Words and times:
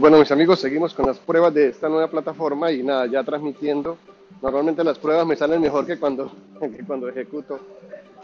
Bueno, 0.00 0.20
mis 0.20 0.30
amigos, 0.30 0.60
seguimos 0.60 0.94
con 0.94 1.06
las 1.06 1.18
pruebas 1.18 1.52
de 1.52 1.70
esta 1.70 1.88
nueva 1.88 2.06
plataforma 2.06 2.70
y 2.70 2.84
nada, 2.84 3.06
ya 3.06 3.24
transmitiendo. 3.24 3.98
Normalmente 4.40 4.84
las 4.84 4.96
pruebas 4.96 5.26
me 5.26 5.34
salen 5.34 5.60
mejor 5.60 5.84
que 5.86 5.98
cuando, 5.98 6.30
que 6.60 6.84
cuando 6.86 7.08
ejecuto 7.08 7.58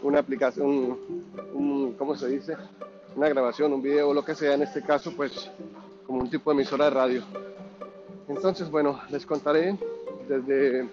una 0.01 0.19
aplicación, 0.19 0.97
un, 1.53 1.93
¿cómo 1.97 2.15
se 2.15 2.29
dice? 2.29 2.55
Una 3.17 3.27
grabación, 3.27 3.73
un 3.73 3.81
video 3.81 4.07
o 4.07 4.13
lo 4.13 4.23
que 4.23 4.35
sea, 4.35 4.53
en 4.53 4.61
este 4.61 4.83
caso, 4.83 5.11
pues 5.17 5.51
como 6.07 6.21
un 6.21 6.29
tipo 6.29 6.49
de 6.49 6.55
emisora 6.61 6.85
de 6.85 6.91
radio. 6.91 7.23
Entonces, 8.29 8.71
bueno, 8.71 9.01
les 9.09 9.25
contaré 9.25 9.77
desde 10.29 10.87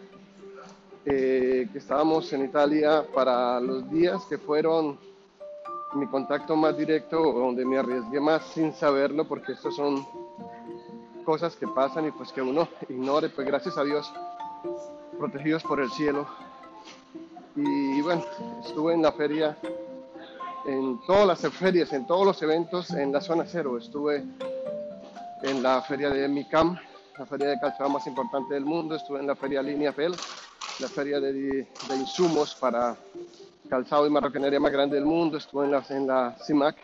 eh, 1.05 1.69
que 1.73 1.79
estábamos 1.79 2.33
en 2.33 2.45
Italia 2.45 3.05
para 3.15 3.61
los 3.61 3.89
días 3.89 4.25
que 4.29 4.37
fueron 4.37 4.99
mi 5.95 6.09
contacto 6.09 6.57
más 6.57 6.77
directo, 6.77 7.23
donde 7.23 7.65
me 7.65 7.79
arriesgué 7.79 8.19
más 8.19 8.43
sin 8.47 8.73
saberlo, 8.73 9.29
porque 9.29 9.53
estos 9.53 9.77
son 9.77 10.05
cosas 11.25 11.57
que 11.57 11.67
pasan 11.69 12.07
y 12.07 12.11
pues 12.11 12.33
que 12.33 12.43
uno 12.43 12.69
ignore, 12.89 13.29
pues 13.29 13.47
gracias 13.47 13.79
a 13.79 13.85
Dios, 13.85 14.13
protegidos 15.19 15.63
por 15.63 15.81
el 15.81 15.91
cielo. 15.91 16.27
Y 17.55 18.01
bueno, 18.01 18.25
estuve 18.65 18.95
en 18.95 19.03
la 19.03 19.13
feria, 19.13 19.57
en 20.67 21.01
todas 21.07 21.27
las 21.27 21.53
ferias, 21.53 21.93
en 21.93 22.07
todos 22.07 22.27
los 22.27 22.43
eventos 22.43 22.91
en 22.91 23.13
la 23.13 23.21
zona 23.21 23.45
cero. 23.47 23.77
Estuve 23.77 24.25
en 25.43 25.63
la 25.63 25.83
feria 25.83 26.09
de 26.11 26.29
MICAM, 26.29 26.79
la 27.19 27.27
feria 27.27 27.49
de 27.49 27.61
calzado 27.61 27.91
más 27.91 28.07
importante 28.07 28.55
del 28.55 28.65
mundo. 28.65 28.95
Estuve 28.95 29.21
en 29.21 29.27
la 29.27 29.37
feria 29.37 29.63
Línea 29.63 29.93
Pel, 29.93 30.15
la 30.81 30.89
feria 30.89 31.21
de, 31.21 31.33
de, 31.33 31.97
insumos 31.97 32.55
para 32.55 32.97
calzado 33.69 34.07
y 34.07 34.11
marroquinería 34.11 34.61
más 34.61 34.73
grande 34.73 34.97
del 34.97 35.05
mundo. 35.05 35.37
Estuve 35.37 35.67
en 35.67 35.73
la, 35.73 35.85
en 35.91 36.07
la 36.07 36.37
CIMAC, 36.47 36.77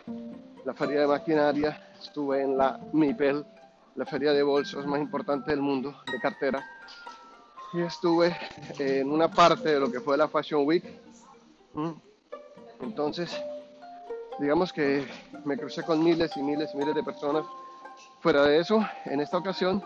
la 0.65 0.73
feria 0.73 1.01
de 1.01 1.07
maquinaria. 1.07 1.91
Estuve 1.99 2.43
en 2.43 2.57
la 2.57 2.79
MIPEL, 2.93 3.43
la 3.99 4.05
feria 4.05 4.31
de 4.31 4.41
bolsos 4.43 4.85
más 4.85 5.01
importante 5.01 5.51
del 5.51 5.59
mundo, 5.59 5.93
de 6.09 6.21
cartera. 6.21 6.65
Y 7.73 7.81
estuve 7.81 8.33
en 8.79 9.11
una 9.11 9.29
parte 9.29 9.73
de 9.73 9.79
lo 9.79 9.91
que 9.91 9.99
fue 9.99 10.15
la 10.15 10.29
Fashion 10.29 10.65
Week. 10.65 10.85
Entonces, 12.79 13.37
digamos 14.39 14.71
que 14.71 15.05
me 15.43 15.57
crucé 15.57 15.83
con 15.83 16.01
miles 16.01 16.31
y 16.37 16.41
miles 16.41 16.69
y 16.73 16.77
miles 16.77 16.95
de 16.95 17.03
personas. 17.03 17.45
Fuera 18.21 18.43
de 18.43 18.59
eso, 18.59 18.87
en 19.03 19.19
esta 19.19 19.37
ocasión, 19.37 19.83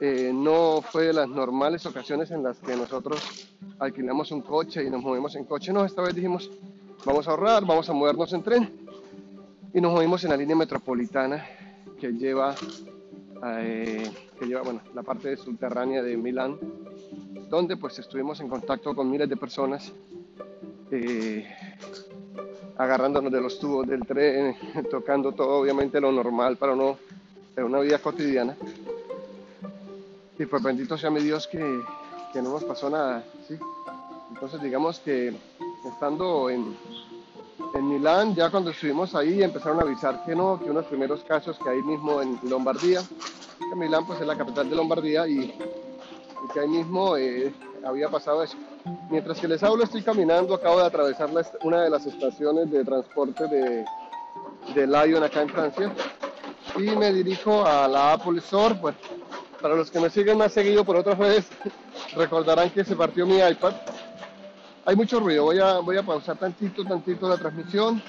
eh, 0.00 0.30
no 0.34 0.82
fue 0.82 1.04
de 1.04 1.14
las 1.14 1.28
normales 1.28 1.86
ocasiones 1.86 2.30
en 2.30 2.42
las 2.42 2.58
que 2.58 2.76
nosotros 2.76 3.56
alquilamos 3.78 4.32
un 4.32 4.42
coche 4.42 4.84
y 4.84 4.90
nos 4.90 5.00
movemos 5.02 5.34
en 5.34 5.46
coche. 5.46 5.72
No, 5.72 5.86
esta 5.86 6.02
vez 6.02 6.14
dijimos, 6.14 6.50
vamos 7.06 7.26
a 7.26 7.30
ahorrar, 7.30 7.64
vamos 7.64 7.88
a 7.88 7.94
movernos 7.94 8.34
en 8.34 8.42
tren. 8.42 8.86
Y 9.72 9.80
nos 9.80 9.92
movimos 9.92 10.22
en 10.24 10.30
la 10.30 10.36
línea 10.36 10.56
metropolitana 10.56 11.42
que 11.98 12.12
lleva 12.12 12.54
eh, 13.46 14.10
que 14.38 14.46
lleva 14.46 14.62
bueno, 14.62 14.80
la 14.94 15.02
parte 15.02 15.36
subterránea 15.36 16.02
de 16.02 16.16
Milán, 16.16 16.58
donde 17.50 17.76
pues 17.76 17.98
estuvimos 17.98 18.40
en 18.40 18.48
contacto 18.48 18.94
con 18.94 19.10
miles 19.10 19.28
de 19.28 19.36
personas, 19.36 19.92
eh, 20.90 21.46
agarrándonos 22.78 23.30
de 23.30 23.40
los 23.40 23.58
tubos 23.58 23.86
del 23.86 24.06
tren, 24.06 24.56
tocando 24.90 25.32
todo 25.32 25.60
obviamente 25.60 26.00
lo 26.00 26.10
normal 26.10 26.56
para 26.56 26.72
uno, 26.72 26.96
en 27.56 27.64
una 27.64 27.80
vida 27.80 27.98
cotidiana. 27.98 28.56
Y 30.38 30.46
pues 30.46 30.62
bendito 30.62 30.96
sea 30.96 31.10
mi 31.10 31.20
Dios 31.20 31.46
que, 31.46 31.80
que 32.32 32.42
no 32.42 32.50
nos 32.50 32.64
pasó 32.64 32.88
nada. 32.90 33.22
Entonces 34.30 34.60
digamos 34.62 34.98
que 35.00 35.32
estando 35.86 36.50
en, 36.50 36.76
en 37.84 37.90
Milán, 37.90 38.34
ya 38.34 38.50
cuando 38.50 38.70
estuvimos 38.70 39.14
ahí, 39.14 39.42
empezaron 39.42 39.78
a 39.78 39.82
avisar 39.82 40.24
que 40.24 40.34
no, 40.34 40.58
que 40.58 40.70
unos 40.70 40.86
primeros 40.86 41.22
casos 41.24 41.58
que 41.62 41.68
hay 41.68 41.82
mismo 41.82 42.22
en 42.22 42.38
Lombardía, 42.44 43.02
que 43.58 43.76
Milán 43.76 44.06
pues 44.06 44.20
es 44.20 44.26
la 44.26 44.36
capital 44.36 44.70
de 44.70 44.76
Lombardía 44.76 45.28
y, 45.28 45.56
que 46.52 46.60
ahí 46.60 46.68
mismo 46.68 47.16
eh, 47.16 47.52
había 47.84 48.08
pasado 48.08 48.42
eso. 48.42 48.56
Mientras 49.10 49.38
que 49.38 49.48
les 49.48 49.62
hablo, 49.62 49.84
estoy 49.84 50.02
caminando, 50.02 50.54
acabo 50.54 50.78
de 50.78 50.86
atravesar 50.86 51.30
una 51.62 51.82
de 51.82 51.90
las 51.90 52.06
estaciones 52.06 52.70
de 52.70 52.84
transporte 52.84 53.48
de, 53.48 53.84
de 54.74 54.86
Lyon 54.86 55.22
acá 55.22 55.42
en 55.42 55.48
Francia 55.48 55.92
y 56.76 56.82
me 56.96 57.12
dirijo 57.12 57.66
a 57.66 57.88
la 57.88 58.12
Apple 58.14 58.38
Store. 58.38 58.74
Pues, 58.74 58.94
para 59.60 59.74
los 59.74 59.90
que 59.90 60.00
me 60.00 60.10
siguen 60.10 60.38
más 60.38 60.52
seguido 60.52 60.84
por 60.84 60.96
otras 60.96 61.16
redes, 61.18 61.46
recordarán 62.16 62.70
que 62.70 62.84
se 62.84 62.94
partió 62.94 63.26
mi 63.26 63.38
iPad 63.38 63.74
hay 64.86 64.96
mucho 64.96 65.18
ruido, 65.20 65.44
voy 65.44 65.58
a, 65.58 65.78
voy 65.78 65.96
a 65.96 66.02
pausar 66.02 66.36
tantito, 66.36 66.84
tantito 66.84 67.28
la 67.28 67.38
transmisión. 67.38 68.02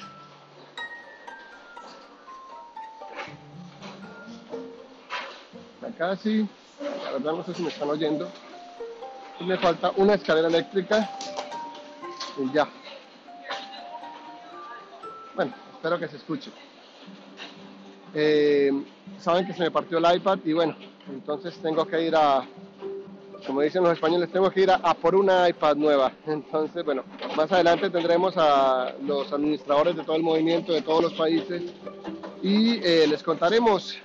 Acá 5.88 6.18
sí, 6.18 6.47
la 6.81 7.12
verdad 7.12 7.34
no 7.34 7.44
sé 7.46 7.53
si 7.53 7.63
me 7.63 7.69
están 7.69 7.90
oyendo. 7.90 8.30
me 9.40 9.58
falta 9.58 9.91
una 9.96 10.16
escalera 10.16 10.50
eléctrica 10.50 11.09
y 12.38 12.52
ya. 12.53 12.68
Bueno, 15.36 15.53
espero 15.74 16.00
que 16.00 16.07
se 16.09 16.18
escuche. 16.18 16.52
Eh, 18.13 18.72
saben 19.19 19.46
que 19.46 19.53
se 19.53 19.63
me 19.63 19.72
partió 19.72 19.97
el 19.97 20.16
iPad 20.16 20.40
y 20.44 20.53
bueno, 20.53 20.75
entonces 21.07 21.57
tengo 21.62 21.86
que 21.86 22.02
ir 22.02 22.16
a, 22.16 22.46
como 23.45 23.61
dicen 23.61 23.83
los 23.83 23.94
españoles, 23.94 24.31
tengo 24.31 24.50
que 24.50 24.61
ir 24.61 24.72
a, 24.72 24.94
por 24.94 25.16
una 25.16 25.47
iPad 25.47 25.75
nueva. 25.75 26.11
Entonces, 26.28 26.83
bueno, 26.83 27.03
más 27.35 27.51
adelante 27.51 27.89
tendremos 27.89 28.35
a 28.38 28.94
los 29.01 29.31
administradores 29.31 29.95
de 29.95 30.03
todo 30.03 30.16
el 30.16 30.23
movimiento 30.23 30.73
de 30.73 30.81
todos 30.81 31.03
los 31.03 31.13
países 31.13 31.63
y 32.41 32.79
eh, 32.83 33.07
les 33.07 33.23
contaremos, 33.23 33.97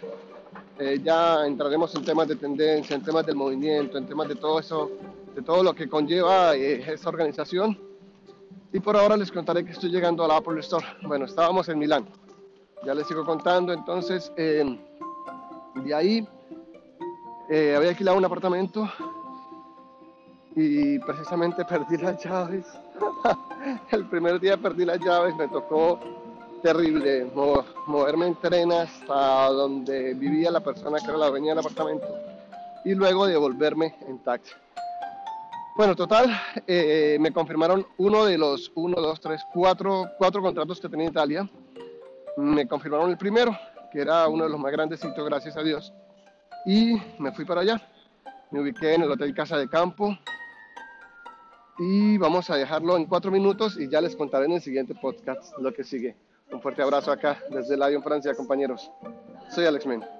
eh, 0.79 1.01
ya 1.03 1.47
entraremos 1.47 1.95
en 1.95 2.05
temas 2.05 2.29
de 2.29 2.37
tendencia, 2.37 2.97
en 2.97 3.03
temas 3.03 3.27
del 3.27 3.37
movimiento, 3.37 3.99
en 3.99 4.07
temas 4.07 4.29
de 4.29 4.35
todo 4.35 4.61
eso, 4.61 4.91
de 5.35 5.43
todo 5.43 5.63
lo 5.63 5.75
que 5.75 5.89
conlleva 5.89 6.57
eh, 6.57 6.83
esta 6.93 7.09
organización. 7.09 7.79
Y 8.73 8.81
por 8.81 8.97
ahora 8.97 9.17
les 9.17 9.33
contaré 9.33 9.65
que 9.65 9.73
estoy 9.73 9.91
llegando 9.91 10.25
a 10.25 10.29
la 10.29 10.37
Apple 10.37 10.61
Store. 10.61 10.87
Bueno, 11.03 11.25
estábamos 11.25 11.69
en 11.69 11.79
Milán, 11.79 12.07
ya 12.85 12.95
les 12.95 13.07
sigo 13.07 13.25
contando, 13.25 13.73
entonces, 13.73 14.33
de 14.37 15.95
ahí 15.95 16.27
había 17.49 17.89
alquilado 17.89 18.17
un 18.17 18.25
apartamento 18.25 18.89
y 20.57 20.99
precisamente 21.01 21.65
perdí 21.65 21.97
las 21.97 22.23
llaves. 22.23 22.67
el 23.91 24.07
primer 24.07 24.41
día 24.41 24.57
perdí 24.57 24.85
las 24.85 24.99
llaves, 25.01 25.35
me 25.37 25.49
tocó 25.49 25.99
terrible 26.63 27.31
moverme 27.87 28.27
en 28.27 28.35
tren 28.37 28.73
hasta 28.73 29.49
donde 29.49 30.15
vivía 30.15 30.51
la 30.51 30.61
persona 30.61 30.99
que 30.99 31.07
era 31.07 31.17
la 31.17 31.29
dueña 31.29 31.51
del 31.51 31.61
apartamento 31.61 32.07
y 32.85 32.95
luego 32.95 33.27
devolverme 33.27 33.95
en 34.07 34.19
taxi. 34.19 34.53
Bueno, 35.77 35.97
total, 35.97 36.31
eh, 36.67 37.17
me 37.21 37.33
confirmaron 37.33 37.87
uno 37.99 38.25
de 38.25 38.37
los 38.37 38.71
uno, 38.75 39.01
dos, 39.01 39.21
tres, 39.21 39.41
cuatro, 39.53 40.11
cuatro 40.19 40.43
contratos 40.43 40.81
que 40.81 40.89
tenía 40.89 41.09
Italia. 41.09 41.49
Me 42.37 42.67
confirmaron 42.67 43.11
el 43.11 43.17
primero, 43.17 43.57
que 43.91 44.01
era 44.01 44.29
uno 44.29 44.45
de 44.45 44.51
los 44.51 44.61
más 44.61 44.73
grandecitos, 44.73 45.25
gracias 45.25 45.57
a 45.57 45.63
Dios. 45.63 45.93
Y 46.67 47.01
me 47.19 47.33
fui 47.33 47.45
para 47.45 47.63
allá. 47.63 47.81
Me 48.51 48.61
ubiqué 48.61 48.95
en 48.95 49.03
el 49.03 49.11
Hotel 49.11 49.35
Casa 49.35 49.57
de 49.57 49.69
Campo, 49.69 50.19
y 51.83 52.19
vamos 52.19 52.51
a 52.51 52.57
dejarlo 52.57 52.99
en 52.99 53.07
cuatro 53.07 53.31
minutos 53.31 53.79
y 53.79 53.89
ya 53.89 54.03
les 54.03 54.15
contaré 54.15 54.45
en 54.45 54.53
el 54.53 54.61
siguiente 54.61 54.95
podcast 54.95 55.57
lo 55.59 55.73
que 55.73 55.83
sigue. 55.83 56.15
Un 56.53 56.61
fuerte 56.61 56.83
abrazo 56.83 57.11
acá 57.11 57.43
desde 57.51 57.75
Lyon, 57.75 58.03
Francia, 58.03 58.35
compañeros. 58.35 58.93
Soy 59.49 59.65
Alex 59.65 59.87
Men. 59.87 60.20